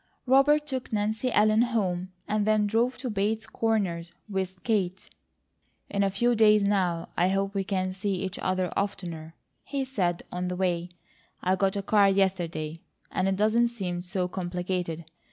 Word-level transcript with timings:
Robert 0.25 0.65
took 0.65 0.91
Nancy 0.91 1.31
Ellen 1.31 1.61
home, 1.61 2.11
and 2.27 2.47
then 2.47 2.65
drove 2.65 2.97
to 2.97 3.09
Bates 3.11 3.45
Corners 3.45 4.13
with 4.27 4.63
Kate. 4.63 5.07
"In 5.91 6.01
a 6.01 6.09
few 6.09 6.33
days 6.33 6.63
now 6.63 7.09
I 7.15 7.27
hope 7.27 7.53
we 7.53 7.63
can 7.63 7.93
see 7.93 8.15
each 8.15 8.39
other 8.39 8.73
oftener," 8.75 9.35
he 9.63 9.85
said, 9.85 10.23
on 10.31 10.47
the 10.47 10.55
way. 10.55 10.89
"I 11.43 11.55
got 11.55 11.75
a 11.75 11.83
car 11.83 12.09
yesterday, 12.09 12.79
and 13.11 13.27
it 13.27 13.35
doesn't 13.35 13.67
seem 13.67 14.01
so 14.01 14.27
complicated. 14.27 15.05